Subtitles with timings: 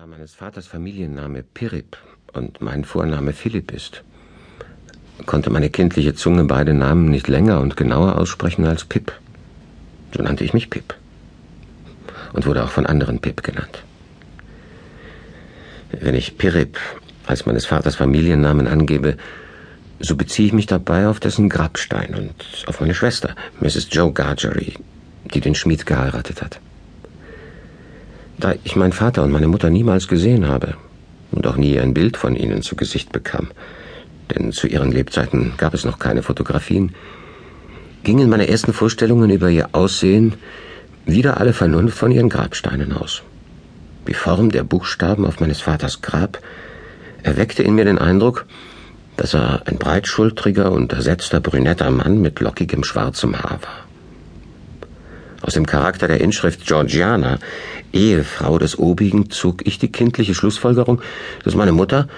[0.00, 1.98] Da meines Vaters Familienname Pirip
[2.32, 4.02] und mein Vorname Philipp ist,
[5.26, 9.12] konnte meine kindliche Zunge beide Namen nicht länger und genauer aussprechen als Pip.
[10.16, 10.94] So nannte ich mich Pip
[12.32, 13.82] und wurde auch von anderen Pip genannt.
[15.92, 16.78] Wenn ich Pirip
[17.26, 19.18] als meines Vaters Familiennamen angebe,
[19.98, 23.88] so beziehe ich mich dabei auf dessen Grabstein und auf meine Schwester, Mrs.
[23.90, 24.76] Joe Gargery,
[25.34, 26.58] die den Schmied geheiratet hat.
[28.40, 30.74] Da ich meinen Vater und meine Mutter niemals gesehen habe
[31.30, 33.48] und auch nie ein Bild von ihnen zu Gesicht bekam,
[34.30, 36.94] denn zu ihren Lebzeiten gab es noch keine Fotografien,
[38.02, 40.36] gingen meine ersten Vorstellungen über ihr Aussehen
[41.04, 43.22] wieder alle Vernunft von ihren Grabsteinen aus.
[44.08, 46.38] Die Form der Buchstaben auf meines Vaters Grab
[47.22, 48.46] erweckte in mir den Eindruck,
[49.18, 53.89] dass er ein breitschultriger und ersetzter brünetter Mann mit lockigem schwarzem Haar war.
[55.42, 57.38] Aus dem Charakter der Inschrift Georgiana,
[57.92, 61.00] Ehefrau des Obigen, zog ich die kindliche Schlussfolgerung,
[61.44, 62.08] dass meine Mutter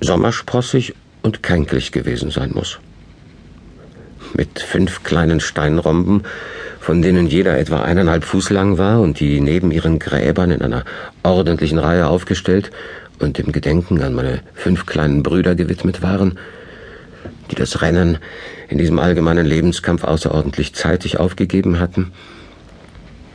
[0.00, 2.80] sommersprossig und kränklich gewesen sein muss.
[4.34, 6.22] Mit fünf kleinen Steinromben,
[6.80, 10.84] von denen jeder etwa eineinhalb Fuß lang war und die neben ihren Gräbern in einer
[11.22, 12.72] ordentlichen Reihe aufgestellt
[13.20, 16.38] und dem Gedenken an meine fünf kleinen Brüder gewidmet waren,
[17.50, 18.18] die das Rennen
[18.68, 22.12] in diesem allgemeinen Lebenskampf außerordentlich zeitig aufgegeben hatten,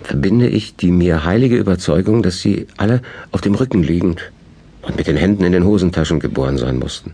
[0.08, 4.32] verbinde ich die mir heilige Überzeugung, dass sie alle auf dem Rücken liegend
[4.82, 7.14] und mit den Händen in den Hosentaschen geboren sein mussten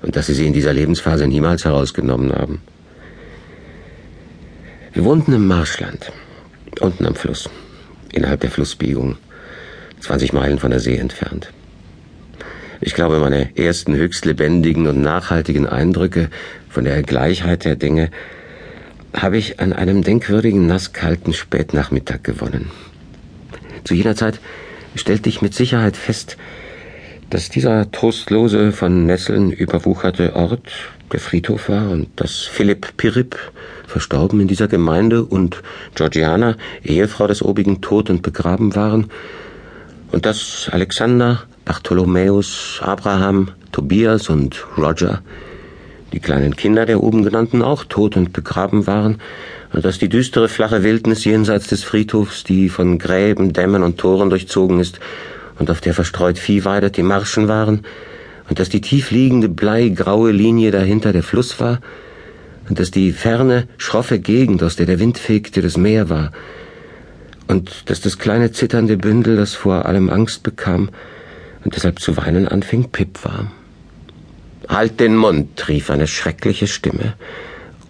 [0.00, 2.62] und dass sie sie in dieser Lebensphase niemals herausgenommen haben.
[4.94, 6.10] Wir wohnten im Marschland,
[6.80, 7.50] unten am Fluss,
[8.10, 9.18] innerhalb der Flussbiegung,
[10.00, 11.52] 20 Meilen von der See entfernt.
[12.80, 16.30] Ich glaube, meine ersten höchst lebendigen und nachhaltigen Eindrücke
[16.70, 18.10] von der Gleichheit der Dinge
[19.14, 22.70] habe ich an einem denkwürdigen nasskalten Spätnachmittag gewonnen.
[23.84, 24.40] Zu jener Zeit
[24.94, 26.36] stellte ich mit Sicherheit fest,
[27.30, 30.68] dass dieser trostlose, von Nesseln überwucherte Ort
[31.12, 33.36] der Friedhof war und dass Philipp Pirip,
[33.86, 35.62] verstorben in dieser Gemeinde, und
[35.94, 39.10] Georgiana, Ehefrau des obigen, tot und begraben waren,
[40.12, 45.22] und dass Alexander, Bartholomäus, Abraham, Tobias und Roger
[46.12, 49.20] die kleinen Kinder der oben genannten auch tot und begraben waren,
[49.72, 54.30] und dass die düstere flache Wildnis jenseits des Friedhofs, die von Gräben, Dämmen und Toren
[54.30, 54.98] durchzogen ist
[55.58, 57.84] und auf der verstreut Vieh weidet, die Marschen waren,
[58.48, 61.80] und dass die tiefliegende bleigraue Linie dahinter der Fluss war,
[62.68, 66.32] und dass die ferne, schroffe Gegend, aus der der Wind fegte, das Meer war,
[67.46, 70.90] und dass das kleine zitternde Bündel, das vor allem Angst bekam
[71.64, 73.50] und deshalb zu weinen anfing, Pip war.
[74.68, 77.14] Halt den Mund, rief eine schreckliche Stimme,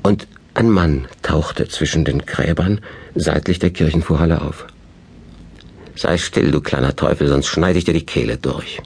[0.02, 2.80] und ein Mann tauchte zwischen den Gräbern
[3.14, 4.66] seitlich der Kirchenvorhalle auf.
[5.96, 8.80] Sei still, du kleiner Teufel, sonst schneide ich dir die Kehle durch.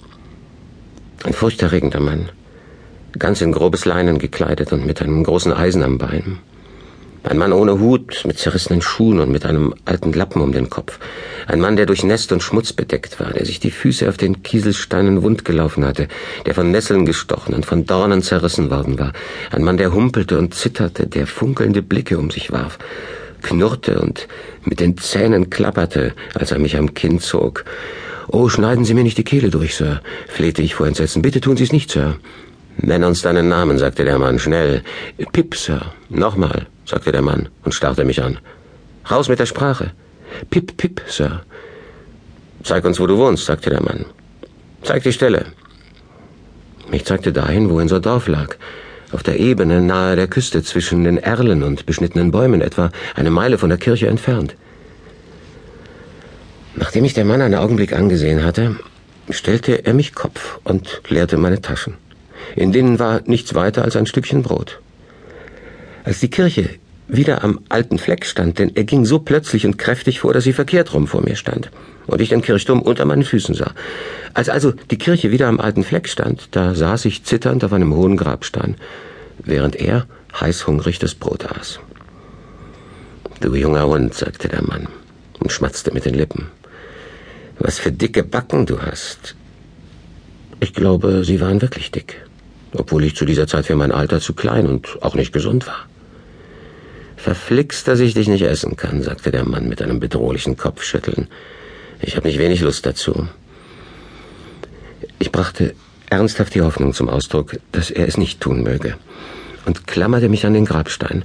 [1.25, 2.31] Ein furchterregender Mann,
[3.19, 6.39] ganz in grobes Leinen gekleidet und mit einem großen Eisen am Bein.
[7.25, 10.99] Ein Mann ohne Hut, mit zerrissenen Schuhen und mit einem alten Lappen um den Kopf.
[11.47, 14.43] Ein Mann, der durch Nest und Schmutz bedeckt war, der sich die Füße auf den
[14.43, 16.09] Kieselsteinen wund gelaufen hatte,
[16.47, 19.13] der von Nesseln gestochen und von Dornen zerrissen worden war.
[19.53, 22.79] Ein Mann, der humpelte und zitterte, der funkelnde Blicke um sich warf,
[23.43, 24.27] knurrte und
[24.65, 27.65] mit den Zähnen klapperte, als er mich am Kinn zog.
[28.29, 31.23] Oh, schneiden Sie mir nicht die Kehle durch, Sir, flehte ich vor Entsetzen.
[31.23, 32.17] Bitte tun Sie es nicht, Sir.
[32.79, 34.83] Nenn uns deinen Namen, sagte der Mann, schnell.
[35.33, 35.93] Pip, Sir.
[36.09, 38.39] Nochmal sagte der Mann und starrte mich an.
[39.11, 39.93] Raus mit der Sprache.
[40.51, 41.43] Pip, pip, Sir.
[42.63, 44.05] Zeig uns, wo du wohnst, sagte der Mann.
[44.83, 45.47] Zeig die Stelle.
[46.91, 48.57] Ich zeigte dahin, wo unser Dorf lag,
[49.13, 53.59] auf der Ebene nahe der Küste zwischen den Erlen und beschnittenen Bäumen, etwa eine Meile
[53.59, 54.57] von der Kirche entfernt.
[56.75, 58.77] Nachdem ich den Mann einen Augenblick angesehen hatte,
[59.31, 61.95] stellte er mich Kopf und leerte meine Taschen.
[62.57, 64.81] In denen war nichts weiter als ein Stückchen Brot.
[66.05, 66.69] Als die Kirche
[67.09, 70.53] wieder am alten Fleck stand, denn er ging so plötzlich und kräftig vor, dass sie
[70.53, 71.71] verkehrt rum vor mir stand
[72.07, 73.73] und ich den Kirchturm unter meinen Füßen sah.
[74.35, 77.95] Als also die Kirche wieder am alten Fleck stand, da saß ich zitternd auf einem
[77.95, 78.77] hohen Grabstein,
[79.39, 80.07] während er
[80.41, 81.81] heißhungrig das Brot aß.
[83.41, 84.89] Du junger Hund, sagte der Mann
[85.41, 86.47] und schmatzte mit den Lippen.
[87.59, 89.35] Was für dicke Backen du hast.
[90.61, 92.25] Ich glaube, sie waren wirklich dick,
[92.75, 95.87] obwohl ich zu dieser Zeit für mein Alter zu klein und auch nicht gesund war.
[97.17, 101.29] Verflixt, dass ich dich nicht essen kann, sagte der Mann mit einem bedrohlichen Kopfschütteln.
[102.01, 103.29] Ich habe nicht wenig Lust dazu.
[105.19, 105.75] Ich brachte
[106.11, 108.97] ernsthaft die Hoffnung zum Ausdruck, dass er es nicht tun möge,
[109.67, 111.25] und klammerte mich an den Grabstein,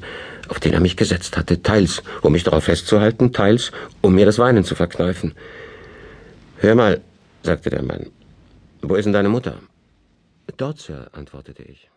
[0.49, 3.71] auf den er mich gesetzt hatte, teils, um mich darauf festzuhalten, teils,
[4.01, 5.33] um mir das Weinen zu verkneifen.
[6.59, 7.01] Hör mal,
[7.43, 8.07] sagte der Mann.
[8.81, 9.57] Wo ist denn deine Mutter?
[10.55, 11.89] Dort, Sir, antwortete ich.